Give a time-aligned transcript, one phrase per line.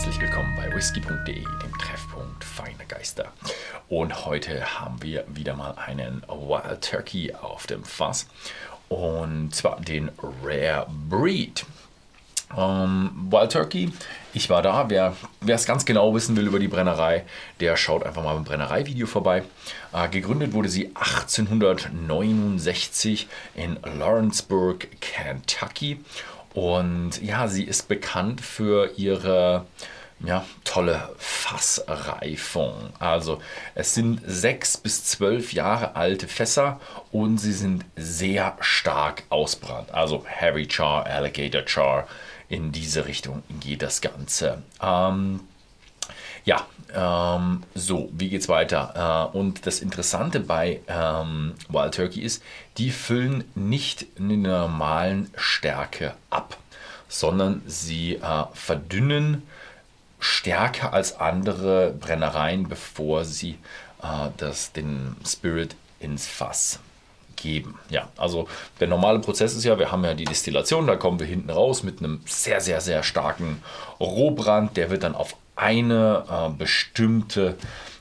[0.00, 3.32] herzlich willkommen bei whisky.de, dem Treffpunkt feiner Geister.
[3.90, 8.26] Und heute haben wir wieder mal einen Wild Turkey auf dem Fass.
[8.88, 10.10] Und zwar den
[10.42, 11.66] Rare Breed.
[12.56, 13.92] Ähm, Wild Turkey,
[14.32, 14.88] ich war da.
[14.88, 15.14] Wer
[15.46, 17.26] es ganz genau wissen will über die Brennerei,
[17.60, 19.42] der schaut einfach mal beim Brennerei-Video vorbei.
[19.92, 26.02] Äh, gegründet wurde sie 1869 in Lawrenceburg, Kentucky.
[26.54, 29.66] Und ja, sie ist bekannt für ihre
[30.24, 32.90] ja, tolle Fassreifung.
[32.98, 33.40] Also
[33.74, 39.92] es sind sechs bis zwölf Jahre alte Fässer und sie sind sehr stark ausbrannt.
[39.92, 42.06] Also Heavy Char, Alligator Char,
[42.48, 44.62] in diese Richtung geht das Ganze.
[44.82, 45.40] Ähm,
[46.44, 49.30] ja, ähm, so, wie geht's weiter?
[49.32, 52.42] Äh, und das Interessante bei ähm, Wild Turkey ist,
[52.78, 56.56] die füllen nicht in der normalen Stärke ab,
[57.08, 59.42] sondern sie äh, verdünnen
[60.18, 63.58] stärker als andere Brennereien, bevor sie
[64.02, 66.80] äh, das, den Spirit ins Fass
[67.36, 67.78] geben.
[67.88, 68.48] Ja, also
[68.80, 71.82] der normale Prozess ist ja, wir haben ja die Destillation, da kommen wir hinten raus
[71.82, 73.62] mit einem sehr, sehr, sehr starken
[73.98, 77.56] Rohbrand, der wird dann auf eine äh, bestimmte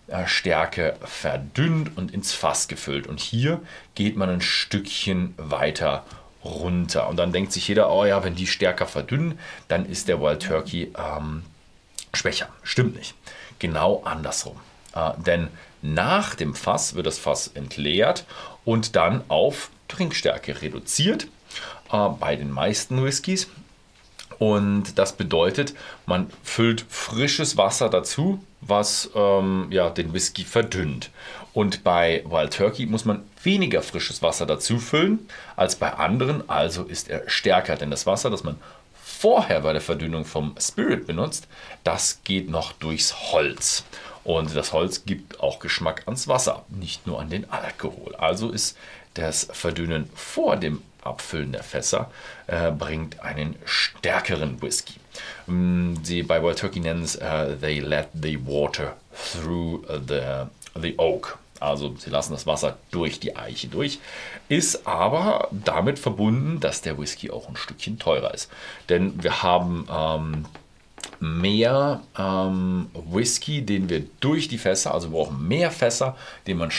[0.08, 3.06] äh, Stärke verdünnt und ins Fass gefüllt.
[3.06, 3.62] Und hier
[3.96, 6.06] geht man ein Stückchen weiter
[6.44, 7.08] runter.
[7.10, 9.38] Und dann denkt sich jeder, oh ja, wenn die stärker verdünnen,
[9.68, 11.44] dann ist der Wild Turkey ähm,
[12.14, 12.50] schwächer.
[12.64, 13.14] Stimmt nicht.
[13.60, 14.58] Genau andersrum.
[14.96, 15.50] Äh, denn
[15.82, 18.26] nach dem Fass wird das Fass entleert
[18.66, 21.28] und dann auf Trinkstärke reduziert.
[21.92, 23.48] Äh, bei den meisten Whiskys.
[24.40, 25.74] Und das bedeutet,
[26.06, 31.12] man füllt frisches Wasser dazu, was ähm, ja, den Whisky verdünnt.
[31.54, 36.84] Und bei Wild Turkey muss man weniger frisches Wasser dazu füllen als bei anderen, also
[36.84, 37.76] ist er stärker.
[37.76, 38.56] Denn das Wasser, das man
[39.04, 41.48] vorher bei der Verdünnung vom Spirit benutzt,
[41.84, 43.84] das geht noch durchs Holz.
[44.30, 48.14] Und das Holz gibt auch Geschmack ans Wasser, nicht nur an den Alkohol.
[48.16, 48.78] Also ist
[49.16, 52.12] das Verdünnen vor dem Abfüllen der Fässer
[52.46, 55.00] äh, bringt einen stärkeren Whisky.
[55.48, 58.98] Mm, sie bei Wild Turkey nennen es uh, They let the water
[59.34, 60.46] through the,
[60.80, 61.40] the oak.
[61.60, 63.98] Also sie lassen das Wasser durch die Eiche durch.
[64.48, 68.52] Ist aber damit verbunden, dass der Whisky auch ein Stückchen teurer ist.
[68.90, 70.46] Denn wir haben ähm,
[71.20, 76.16] mehr ähm, Whisky, den wir durch die Fässer, also wir brauchen mehr Fässer,
[76.48, 76.72] den man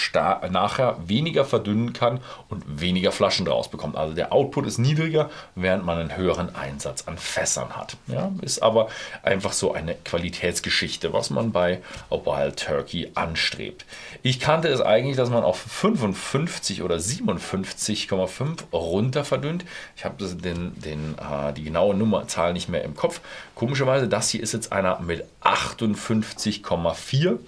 [0.51, 3.97] nachher weniger verdünnen kann und weniger Flaschen draus bekommt.
[3.97, 7.97] Also der Output ist niedriger, während man einen höheren Einsatz an Fässern hat.
[8.07, 8.89] Ja, ist aber
[9.23, 13.85] einfach so eine Qualitätsgeschichte, was man bei Wild Turkey anstrebt.
[14.23, 19.65] Ich kannte es eigentlich, dass man auf 55 oder 57,5 runter verdünnt.
[19.97, 23.21] Ich habe den, den, äh, die genaue Nummerzahl nicht mehr im Kopf.
[23.55, 27.39] Komischerweise, das hier ist jetzt einer mit 58,4.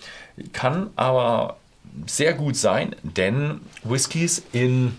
[0.53, 1.56] Kann aber
[2.06, 4.97] sehr gut sein, denn Whiskys in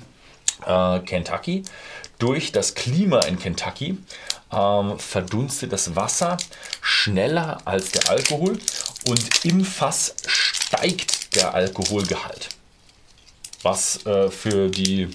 [0.65, 1.63] äh, Kentucky,
[2.19, 3.97] durch das Klima in Kentucky,
[4.51, 6.37] ähm, verdunstet das Wasser
[6.81, 8.59] schneller als der Alkohol
[9.07, 12.49] und im Fass steigt der Alkoholgehalt.
[13.63, 15.09] Was äh, für die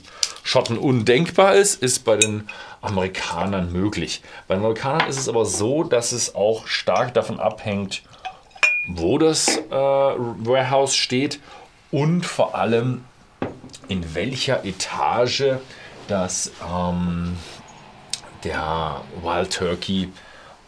[0.48, 2.48] Schotten undenkbar ist, ist bei den
[2.80, 4.22] Amerikanern möglich.
[4.46, 8.00] Bei den Amerikanern ist es aber so, dass es auch stark davon abhängt,
[8.88, 11.38] wo das äh, Warehouse steht
[11.90, 13.04] und vor allem
[13.88, 15.58] in welcher Etage
[16.06, 17.36] das ähm,
[18.42, 20.08] der Wild Turkey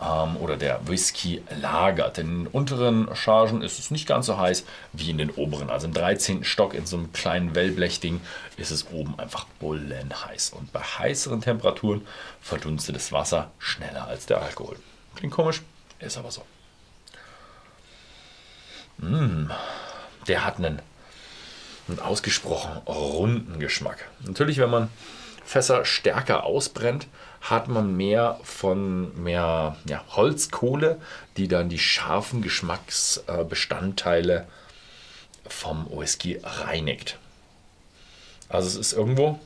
[0.00, 2.19] ähm, oder der Whisky lagert.
[2.19, 5.71] In den unteren Chargen ist es nicht ganz so heiß wie in den oberen.
[5.71, 6.44] Also im 13.
[6.44, 8.21] Stock in so einem kleinen Wellblechding
[8.56, 10.50] ist es oben einfach bullenheiß.
[10.50, 12.06] Und bei heißeren Temperaturen
[12.41, 14.77] verdunstet das Wasser schneller als der Alkohol.
[15.16, 15.62] Klingt komisch,
[15.99, 16.43] ist aber so.
[18.99, 19.50] Mmh,
[20.28, 20.81] der hat einen,
[21.89, 24.09] einen ausgesprochen runden Geschmack.
[24.21, 24.89] Natürlich, wenn man
[25.50, 27.09] Fässer stärker ausbrennt,
[27.41, 31.01] hat man mehr von mehr ja, Holzkohle,
[31.36, 34.47] die dann die scharfen Geschmacksbestandteile
[35.48, 37.19] vom Whisky reinigt.
[38.48, 39.41] Also es ist irgendwo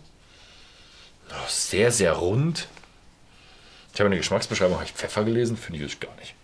[1.48, 2.68] sehr, sehr rund.
[3.94, 6.34] Ich habe eine Geschmacksbeschreibung, habe ich Pfeffer gelesen, finde ich es gar nicht.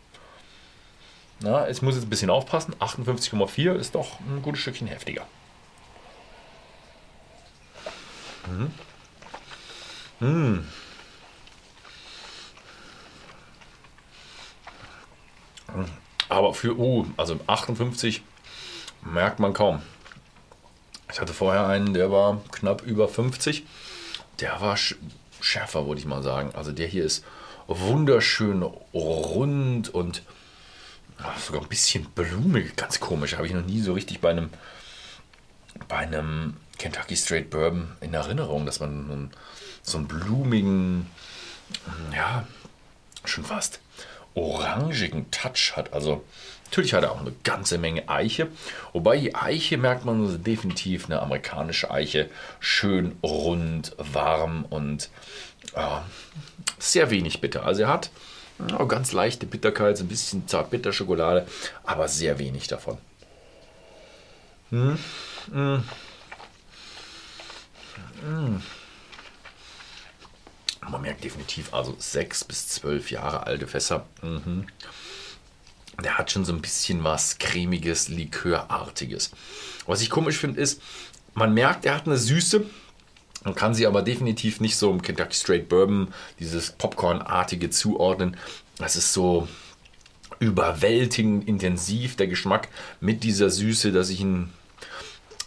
[1.41, 2.75] Na, ich muss jetzt ein bisschen aufpassen.
[2.77, 5.27] 58,4 ist doch ein gutes Stückchen heftiger.
[8.47, 8.73] Mhm.
[10.21, 10.65] Mmh.
[16.29, 18.23] Aber für U, also 58,
[19.03, 19.83] merkt man kaum.
[21.13, 23.65] Ich hatte vorher einen, der war knapp über 50.
[24.41, 24.77] Der war
[25.41, 26.51] schärfer, würde ich mal sagen.
[26.55, 27.25] Also der hier ist
[27.67, 30.23] wunderschön rund und
[31.45, 33.35] sogar ein bisschen blumig, ganz komisch.
[33.35, 34.51] Habe ich noch nie so richtig bei einem,
[35.89, 39.31] bei einem Kentucky Straight Bourbon in Erinnerung, dass man
[39.83, 41.07] so einen blumigen,
[42.15, 42.47] ja,
[43.25, 43.81] schon fast
[44.35, 45.93] orangigen Touch hat.
[45.93, 46.25] Also
[46.65, 48.49] natürlich hat er auch eine ganze Menge Eiche.
[48.93, 52.31] Wobei die Eiche merkt man definitiv eine amerikanische Eiche.
[52.61, 55.11] Schön rund, warm und
[55.75, 56.01] äh,
[56.79, 57.65] sehr wenig bitter.
[57.65, 58.11] Also er hat
[58.79, 61.47] oh, ganz leichte Bitterkeit, so ein bisschen Zartbitterschokolade,
[61.85, 62.99] aber sehr wenig davon.
[64.71, 64.99] Hm.
[65.53, 65.83] Hm.
[70.89, 74.07] Man merkt definitiv, also sechs bis zwölf Jahre alte Fässer.
[74.23, 74.67] Mhm.
[76.03, 79.31] Der hat schon so ein bisschen was cremiges, Likörartiges.
[79.87, 80.81] Was ich komisch finde, ist,
[81.35, 82.65] man merkt, er hat eine Süße.
[83.45, 88.37] Man kann sie aber definitiv nicht so im Kentucky Straight Bourbon, dieses Popcorn-artige zuordnen.
[88.79, 89.49] Das ist so
[90.39, 92.69] überwältigend intensiv, der Geschmack
[93.01, 94.53] mit dieser Süße, dass ich ihn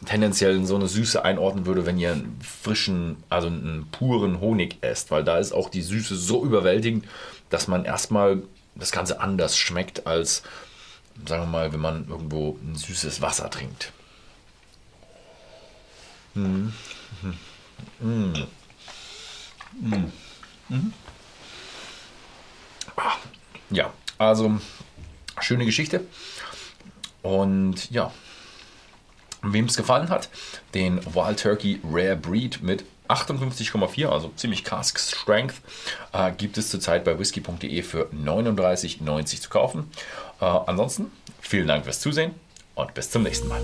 [0.05, 4.77] tendenziell in so eine Süße einordnen würde, wenn ihr einen frischen, also einen puren Honig
[4.81, 7.05] esst, weil da ist auch die Süße so überwältigend,
[7.50, 8.44] dass man erstmal
[8.75, 10.44] das Ganze anders schmeckt, als,
[11.27, 13.91] sagen wir mal, wenn man irgendwo ein süßes Wasser trinkt.
[16.33, 16.73] Mhm.
[18.00, 18.47] Mhm.
[19.79, 20.11] Mhm.
[20.69, 20.94] Mhm.
[22.95, 23.13] Ah,
[23.69, 24.59] ja, also
[25.39, 26.05] schöne Geschichte.
[27.21, 28.11] Und ja,
[29.43, 30.29] Wem es gefallen hat,
[30.73, 35.55] den Wild Turkey Rare Breed mit 58,4, also ziemlich Cask Strength,
[36.13, 39.91] äh, gibt es zurzeit bei whisky.de für 39,90 zu kaufen.
[40.39, 41.11] Äh, ansonsten
[41.41, 42.31] vielen Dank fürs Zusehen
[42.75, 43.61] und bis zum nächsten Mal.